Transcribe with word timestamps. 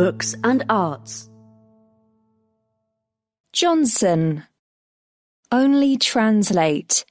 Books 0.00 0.34
and 0.42 0.64
Arts. 0.70 1.28
Johnson. 3.52 4.44
Only 5.52 5.98
translate. 5.98 7.04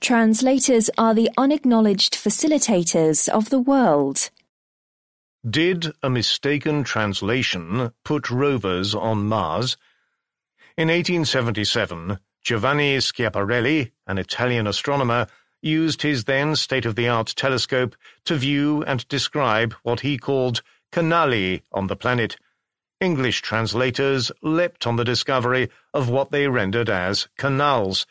Translators 0.00 0.90
are 0.96 1.12
the 1.12 1.28
unacknowledged 1.36 2.14
facilitators 2.14 3.28
of 3.28 3.50
the 3.50 3.58
world. 3.58 4.30
Did 5.44 5.88
a 6.00 6.08
mistaken 6.08 6.84
translation 6.84 7.90
put 8.04 8.30
rovers 8.30 8.94
on 8.94 9.26
Mars? 9.26 9.76
In 10.76 10.86
1877, 10.86 12.20
Giovanni 12.44 12.98
Schiaparelli, 12.98 13.90
an 14.06 14.18
Italian 14.18 14.68
astronomer, 14.68 15.26
used 15.62 16.02
his 16.02 16.26
then 16.26 16.54
state-of-the-art 16.54 17.34
telescope 17.34 17.96
to 18.24 18.36
view 18.36 18.84
and 18.84 19.08
describe 19.08 19.74
what 19.82 19.98
he 19.98 20.16
called 20.16 20.62
canali 20.92 21.62
on 21.72 21.86
the 21.86 21.96
planet. 21.96 22.36
English 23.00 23.42
translators 23.42 24.32
leapt 24.42 24.86
on 24.86 24.96
the 24.96 25.04
discovery 25.04 25.68
of 25.94 26.08
what 26.08 26.30
they 26.30 26.48
rendered 26.48 26.90
as 26.90 27.28
canals. 27.36 28.06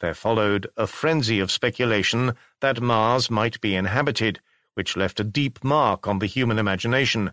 There 0.00 0.14
followed 0.14 0.66
a 0.76 0.86
frenzy 0.86 1.38
of 1.38 1.52
speculation 1.52 2.34
that 2.60 2.80
Mars 2.80 3.30
might 3.30 3.60
be 3.60 3.76
inhabited, 3.76 4.40
which 4.74 4.96
left 4.96 5.20
a 5.20 5.24
deep 5.24 5.62
mark 5.62 6.08
on 6.08 6.18
the 6.18 6.26
human 6.26 6.58
imagination. 6.58 7.32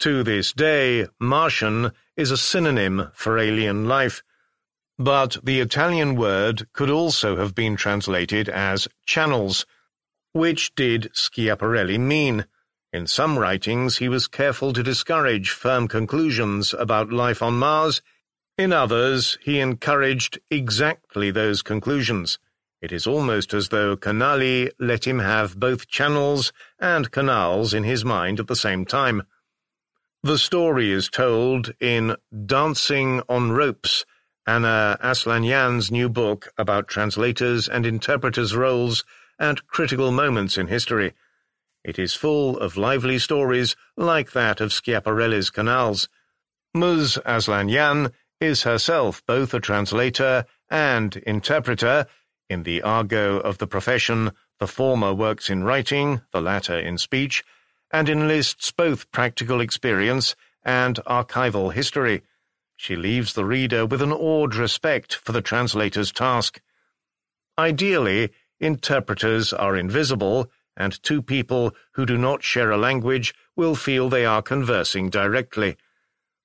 To 0.00 0.22
this 0.22 0.52
day, 0.54 1.06
Martian 1.18 1.92
is 2.16 2.30
a 2.30 2.38
synonym 2.38 3.10
for 3.12 3.38
alien 3.38 3.86
life. 3.86 4.22
But 4.98 5.36
the 5.42 5.60
Italian 5.60 6.16
word 6.16 6.66
could 6.72 6.88
also 6.90 7.36
have 7.36 7.54
been 7.54 7.76
translated 7.76 8.48
as 8.48 8.88
channels. 9.04 9.66
Which 10.32 10.74
did 10.74 11.10
Schiaparelli 11.12 11.98
mean? 11.98 12.46
In 12.92 13.06
some 13.06 13.38
writings, 13.38 13.98
he 13.98 14.08
was 14.08 14.26
careful 14.26 14.72
to 14.72 14.82
discourage 14.82 15.50
firm 15.50 15.86
conclusions 15.86 16.74
about 16.74 17.12
life 17.12 17.40
on 17.40 17.56
Mars. 17.56 18.02
In 18.58 18.72
others, 18.72 19.38
he 19.42 19.60
encouraged 19.60 20.40
exactly 20.50 21.30
those 21.30 21.62
conclusions. 21.62 22.40
It 22.82 22.90
is 22.90 23.06
almost 23.06 23.54
as 23.54 23.68
though 23.68 23.96
Canali 23.96 24.72
let 24.80 25.06
him 25.06 25.20
have 25.20 25.60
both 25.60 25.86
channels 25.86 26.52
and 26.80 27.12
canals 27.12 27.72
in 27.72 27.84
his 27.84 28.04
mind 28.04 28.40
at 28.40 28.48
the 28.48 28.56
same 28.56 28.84
time. 28.84 29.22
The 30.24 30.36
story 30.36 30.90
is 30.90 31.08
told 31.08 31.72
in 31.78 32.16
Dancing 32.46 33.22
on 33.28 33.52
Ropes, 33.52 34.04
Anna 34.48 34.98
Aslanyan's 35.00 35.92
new 35.92 36.08
book 36.08 36.48
about 36.58 36.88
translators 36.88 37.68
and 37.68 37.86
interpreters' 37.86 38.56
roles 38.56 39.04
at 39.38 39.68
critical 39.68 40.10
moments 40.10 40.58
in 40.58 40.66
history. 40.66 41.14
It 41.82 41.98
is 41.98 42.12
full 42.12 42.58
of 42.58 42.76
lively 42.76 43.18
stories 43.18 43.74
like 43.96 44.32
that 44.32 44.60
of 44.60 44.70
Schiaparelli's 44.70 45.48
canals. 45.48 46.08
Ms. 46.74 47.18
Aslanyan 47.24 48.12
is 48.38 48.64
herself 48.64 49.24
both 49.26 49.54
a 49.54 49.60
translator 49.60 50.44
and 50.70 51.16
interpreter. 51.16 52.06
In 52.50 52.64
the 52.64 52.82
argot 52.82 53.42
of 53.42 53.58
the 53.58 53.66
profession, 53.66 54.32
the 54.58 54.66
former 54.66 55.14
works 55.14 55.48
in 55.48 55.64
writing, 55.64 56.20
the 56.32 56.42
latter 56.42 56.78
in 56.78 56.98
speech, 56.98 57.42
and 57.90 58.08
enlists 58.08 58.70
both 58.72 59.10
practical 59.10 59.60
experience 59.62 60.36
and 60.62 60.96
archival 61.06 61.72
history. 61.72 62.22
She 62.76 62.94
leaves 62.94 63.32
the 63.32 63.46
reader 63.46 63.86
with 63.86 64.02
an 64.02 64.12
awed 64.12 64.54
respect 64.54 65.14
for 65.14 65.32
the 65.32 65.42
translator's 65.42 66.12
task. 66.12 66.60
Ideally, 67.58 68.30
interpreters 68.58 69.52
are 69.54 69.76
invisible 69.76 70.50
and 70.76 71.02
two 71.02 71.20
people 71.22 71.74
who 71.92 72.06
do 72.06 72.16
not 72.16 72.42
share 72.42 72.70
a 72.70 72.78
language 72.78 73.34
will 73.56 73.74
feel 73.74 74.08
they 74.08 74.24
are 74.24 74.42
conversing 74.42 75.10
directly. 75.10 75.76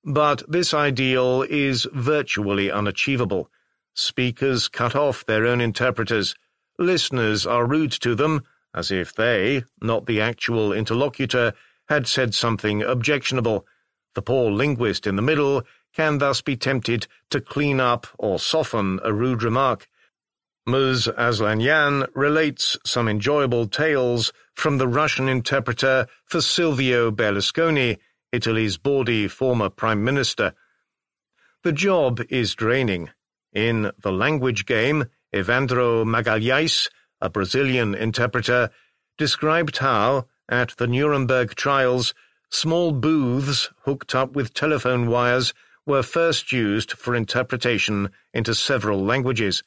But 0.04 0.44
this 0.48 0.74
ideal 0.74 1.44
is 1.44 1.88
virtually 1.94 2.70
unachievable. 2.70 3.50
Speakers 3.94 4.68
cut 4.68 4.96
off 4.96 5.26
their 5.26 5.46
own 5.46 5.62
interpreters. 5.62 6.36
Listeners 6.78 7.46
are 7.48 7.66
rude 7.66 7.92
to 7.94 8.14
them, 8.14 8.44
as 8.74 8.92
if 8.92 9.14
they, 9.14 9.64
not 9.82 10.06
the 10.06 10.20
actual 10.22 10.74
interlocutor, 10.74 11.54
had 11.88 12.08
said 12.08 12.34
something 12.34 12.84
objectionable. 12.84 13.66
The 14.16 14.22
poor 14.22 14.52
linguist 14.52 15.08
in 15.08 15.16
the 15.16 15.22
middle 15.22 15.64
can 15.96 16.18
thus 16.18 16.42
be 16.42 16.58
tempted 16.58 17.08
to 17.30 17.40
clean 17.40 17.80
up 17.80 18.06
or 18.20 18.38
soften 18.38 19.00
a 19.04 19.14
rude 19.14 19.44
remark. 19.44 19.88
Ms. 20.68 21.08
Aslanyan 21.16 22.08
relates 22.16 22.76
some 22.84 23.08
enjoyable 23.08 23.68
tales 23.68 24.34
from 24.56 24.80
the 24.80 24.88
Russian 24.88 25.30
interpreter 25.30 26.08
for 26.26 26.42
Silvio 26.42 27.12
Berlusconi, 27.12 28.00
Italy's 28.32 28.78
bawdy 28.78 29.28
former 29.28 29.70
prime 29.70 30.04
minister. 30.04 30.54
The 31.64 31.72
job 31.72 32.20
is 32.30 32.56
draining. 32.56 33.12
In 33.54 33.92
The 34.02 34.12
Language 34.12 34.66
Game, 34.66 35.06
Evandro 35.32 36.04
Magalhães, 36.04 36.90
a 37.22 37.30
Brazilian 37.30 37.94
interpreter, 37.94 38.72
described 39.20 39.78
how, 39.78 40.26
at 40.50 40.70
the 40.78 40.88
Nuremberg 40.88 41.54
trials, 41.54 42.16
small 42.50 42.92
booths 42.92 43.70
hooked 43.82 44.16
up 44.16 44.34
with 44.34 44.56
telephone 44.56 45.10
wires 45.10 45.54
were 45.86 46.02
first 46.02 46.52
used 46.52 46.94
for 46.94 47.14
interpretation 47.14 48.10
into 48.34 48.56
several 48.56 49.06
languages. 49.06 49.62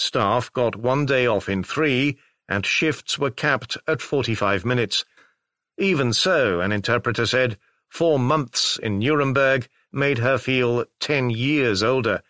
Staff 0.00 0.50
got 0.54 0.76
one 0.76 1.04
day 1.04 1.26
off 1.26 1.46
in 1.46 1.62
three, 1.62 2.16
and 2.48 2.64
shifts 2.64 3.18
were 3.18 3.30
capped 3.30 3.76
at 3.86 4.00
45 4.00 4.64
minutes. 4.64 5.04
Even 5.76 6.14
so, 6.14 6.60
an 6.60 6.72
interpreter 6.72 7.26
said, 7.26 7.58
four 7.86 8.18
months 8.18 8.78
in 8.78 8.98
Nuremberg 8.98 9.68
made 9.92 10.16
her 10.16 10.38
feel 10.38 10.86
ten 11.00 11.28
years 11.28 11.82
older. 11.82 12.22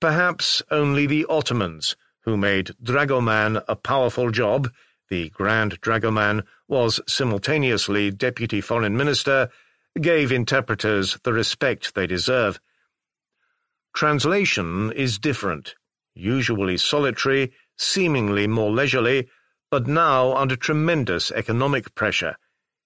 Perhaps 0.00 0.60
only 0.72 1.06
the 1.06 1.24
Ottomans, 1.26 1.94
who 2.24 2.36
made 2.36 2.74
dragoman 2.82 3.62
a 3.68 3.76
powerful 3.76 4.32
job, 4.32 4.68
the 5.08 5.30
Grand 5.30 5.80
Dragoman 5.80 6.42
was 6.66 7.00
simultaneously 7.06 8.10
Deputy 8.10 8.60
Foreign 8.60 8.96
Minister, 8.96 9.50
gave 10.00 10.32
interpreters 10.32 11.16
the 11.22 11.32
respect 11.32 11.94
they 11.94 12.08
deserve. 12.08 12.58
Translation 13.94 14.90
is 14.90 15.20
different 15.20 15.76
usually 16.18 16.76
solitary, 16.76 17.52
seemingly 17.76 18.46
more 18.46 18.70
leisurely, 18.70 19.28
but 19.70 19.86
now 19.86 20.34
under 20.34 20.56
tremendous 20.56 21.30
economic 21.30 21.94
pressure. 21.94 22.36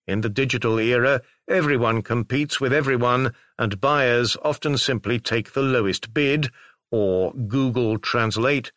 In 0.06 0.20
the 0.20 0.28
digital 0.28 0.78
era, 0.78 1.22
everyone 1.48 2.02
competes 2.02 2.60
with 2.60 2.72
everyone, 2.72 3.32
and 3.58 3.80
buyers 3.80 4.36
often 4.42 4.76
simply 4.76 5.18
take 5.18 5.52
the 5.52 5.62
lowest 5.62 6.12
bid, 6.12 6.50
or 6.90 7.32
Google 7.32 7.98
Translate. 7.98 8.72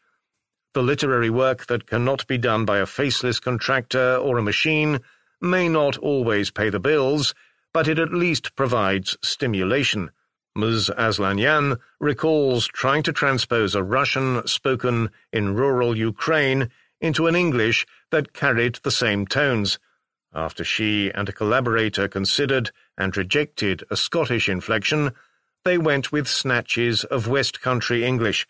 The 0.74 0.84
literary 0.84 1.30
work 1.30 1.66
that 1.66 1.88
cannot 1.88 2.28
be 2.28 2.38
done 2.38 2.64
by 2.64 2.78
a 2.78 2.86
faceless 2.86 3.40
contractor 3.40 4.18
or 4.18 4.38
a 4.38 4.44
machine 4.44 5.00
may 5.42 5.68
not 5.68 5.98
always 5.98 6.52
pay 6.52 6.70
the 6.70 6.80
bills, 6.80 7.34
but 7.74 7.88
it 7.88 8.00
at 8.00 8.14
least 8.14 8.56
provides 8.56 9.18
stimulation. 9.22 10.12
Ms. 10.58 10.90
Aslanyan 10.98 11.78
recalls 12.00 12.66
trying 12.68 13.04
to 13.04 13.12
transpose 13.12 13.76
a 13.76 13.84
Russian 13.84 14.48
spoken 14.48 15.10
in 15.34 15.54
rural 15.54 15.98
Ukraine 15.98 16.70
into 17.02 17.28
an 17.28 17.36
English 17.36 17.86
that 18.10 18.32
carried 18.32 18.76
the 18.76 18.92
same 18.92 19.28
tones. 19.28 19.80
After 20.34 20.64
she 20.64 21.12
and 21.14 21.28
a 21.28 21.34
collaborator 21.34 22.08
considered 22.08 22.72
and 22.98 23.18
rejected 23.18 23.84
a 23.92 23.98
Scottish 23.98 24.48
inflection, 24.48 25.12
they 25.66 25.78
went 25.78 26.14
with 26.14 26.28
snatches 26.28 27.04
of 27.04 27.28
West 27.28 27.62
Country 27.62 28.06
English. 28.06 28.48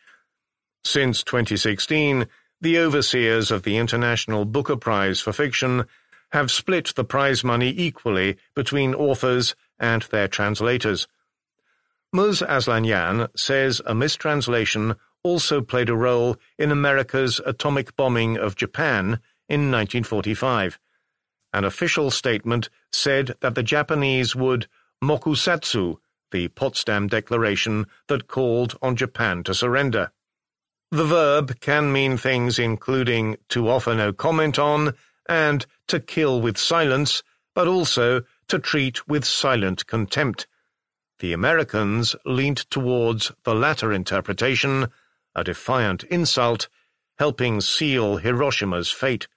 Since 0.84 1.24
2016, 1.24 2.28
the 2.62 2.78
overseers 2.78 3.50
of 3.50 3.64
the 3.64 3.78
International 3.78 4.46
Booker 4.46 4.78
Prize 4.78 5.22
for 5.22 5.34
Fiction 5.34 5.86
have 6.32 6.52
split 6.52 6.94
the 6.96 7.04
prize 7.04 7.44
money 7.44 7.74
equally 7.76 8.38
between 8.56 8.94
authors 8.94 9.56
and 9.80 10.04
their 10.04 10.28
translators. 10.28 11.08
Ms. 12.15 12.41
Aslanyan 12.47 13.27
says 13.35 13.81
a 13.85 13.94
mistranslation 13.94 14.95
also 15.21 15.59
played 15.59 15.89
a 15.89 15.95
role 15.97 16.38
in 16.57 16.71
America's 16.71 17.41
atomic 17.45 17.94
bombing 17.97 18.38
of 18.38 18.56
Japan 18.56 19.19
in 19.50 19.69
1945. 19.69 20.79
An 21.51 21.65
official 21.65 22.09
statement 22.09 22.69
said 22.89 23.33
that 23.41 23.56
the 23.56 23.63
Japanese 23.63 24.33
would 24.33 24.67
mokusatsu 25.03 25.97
the 26.31 26.47
Potsdam 26.47 27.07
Declaration 27.09 27.85
that 28.07 28.29
called 28.29 28.77
on 28.81 28.95
Japan 28.95 29.44
to 29.44 29.53
surrender. 29.53 30.13
The 30.91 31.03
verb 31.03 31.59
can 31.59 31.91
mean 31.91 32.15
things 32.15 32.57
including 32.57 33.35
to 33.50 33.67
offer 33.67 33.94
no 33.94 34.13
comment 34.13 34.57
on 34.57 34.94
and 35.27 35.65
to 35.89 36.00
kill 36.00 36.39
with 36.39 36.57
silence, 36.57 37.23
but 37.53 37.67
also 37.67 38.21
to 38.47 38.57
treat 38.57 39.06
with 39.06 39.25
silent 39.25 39.85
contempt. 39.85 40.47
The 41.19 41.33
Americans 41.33 42.15
leaned 42.25 42.69
towards 42.69 43.31
the 43.44 43.56
latter 43.56 43.94
interpretation, 43.94 44.88
a 45.33 45.44
defiant 45.44 46.03
insult, 46.03 46.67
helping 47.17 47.62
seal 47.62 48.17
Hiroshima's 48.17 48.91
fate. 48.91 49.27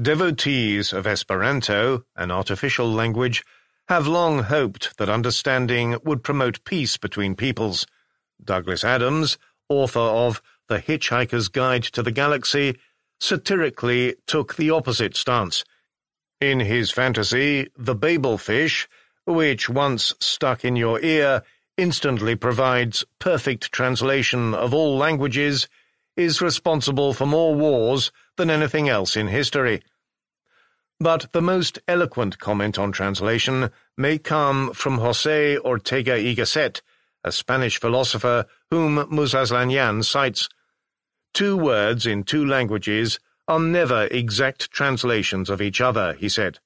Devotees 0.00 0.92
of 0.92 1.06
Esperanto, 1.06 2.04
an 2.16 2.30
artificial 2.30 2.90
language, 2.90 3.42
have 3.88 4.06
long 4.06 4.44
hoped 4.44 4.96
that 4.98 5.08
understanding 5.08 5.96
would 6.04 6.22
promote 6.22 6.64
peace 6.64 6.96
between 6.96 7.34
peoples. 7.34 7.86
Douglas 8.42 8.84
Adams, 8.84 9.38
author 9.68 10.00
of 10.00 10.42
The 10.68 10.78
Hitchhiker's 10.78 11.48
Guide 11.48 11.84
to 11.84 12.02
the 12.02 12.12
Galaxy, 12.12 12.78
satirically 13.20 14.16
took 14.26 14.56
the 14.56 14.70
opposite 14.70 15.16
stance. 15.16 15.64
In 16.40 16.60
his 16.60 16.90
fantasy, 16.90 17.68
the 17.76 17.94
Babel 17.94 18.36
fish, 18.36 18.88
which 19.24 19.68
once 19.68 20.14
stuck 20.20 20.64
in 20.64 20.76
your 20.76 21.00
ear, 21.00 21.42
instantly 21.76 22.34
provides 22.34 23.04
perfect 23.18 23.72
translation 23.72 24.54
of 24.54 24.74
all 24.74 24.96
languages, 24.96 25.68
is 26.16 26.42
responsible 26.42 27.12
for 27.12 27.26
more 27.26 27.54
wars 27.54 28.12
than 28.36 28.50
anything 28.50 28.88
else 28.88 29.16
in 29.16 29.28
history. 29.28 29.82
But 31.00 31.32
the 31.32 31.42
most 31.42 31.78
eloquent 31.88 32.38
comment 32.38 32.78
on 32.78 32.92
translation 32.92 33.70
may 33.96 34.18
come 34.18 34.72
from 34.72 34.98
José 34.98 35.58
Ortega 35.58 36.12
y 36.12 36.34
Gasset, 36.34 36.80
a 37.24 37.32
Spanish 37.32 37.78
philosopher 37.80 38.46
whom 38.70 39.06
Ms. 39.10 39.34
Aslanyan 39.34 40.04
cites. 40.04 40.48
Two 41.34 41.56
words 41.56 42.06
in 42.06 42.24
two 42.24 42.44
languages 42.44 43.18
are 43.48 43.58
never 43.58 44.06
exact 44.10 44.70
translations 44.70 45.50
of 45.50 45.60
each 45.60 45.80
other, 45.80 46.12
he 46.14 46.28
said. 46.28 46.58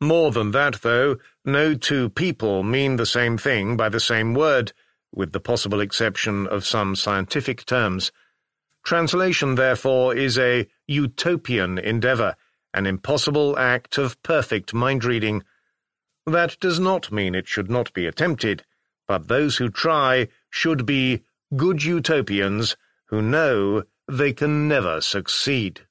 More 0.00 0.32
than 0.32 0.50
that, 0.50 0.82
though, 0.82 1.16
no 1.44 1.74
two 1.74 2.10
people 2.10 2.62
mean 2.62 2.96
the 2.96 3.06
same 3.06 3.38
thing 3.38 3.76
by 3.76 3.88
the 3.88 4.00
same 4.00 4.34
word, 4.34 4.72
with 5.12 5.32
the 5.32 5.40
possible 5.40 5.80
exception 5.80 6.46
of 6.46 6.66
some 6.66 6.96
scientific 6.96 7.64
terms. 7.64 8.10
Translation, 8.84 9.54
therefore, 9.54 10.14
is 10.14 10.38
a 10.38 10.68
utopian 10.86 11.78
endeavour, 11.78 12.36
an 12.74 12.86
impossible 12.86 13.56
act 13.58 13.96
of 13.96 14.20
perfect 14.22 14.74
mind-reading. 14.74 15.42
That 16.26 16.58
does 16.60 16.80
not 16.80 17.12
mean 17.12 17.34
it 17.34 17.48
should 17.48 17.70
not 17.70 17.92
be 17.92 18.06
attempted, 18.06 18.64
but 19.06 19.28
those 19.28 19.56
who 19.56 19.68
try 19.68 20.28
should 20.50 20.84
be 20.84 21.22
good 21.56 21.84
utopians 21.84 22.76
who 23.06 23.22
know 23.22 23.84
they 24.08 24.32
can 24.32 24.66
never 24.66 25.00
succeed. 25.00 25.86